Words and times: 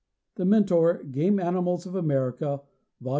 113 0.35 0.35
THE 0.77 0.87
MENTOR 0.89 1.03
GAME 1.11 1.39
ANIMALS 1.39 1.85
OF 1.85 1.93
AMERICA 1.93 2.61
By 2.99 3.03
W. 3.03 3.09